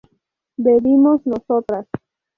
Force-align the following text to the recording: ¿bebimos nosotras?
¿bebimos 0.57 1.21
nosotras? 1.27 1.85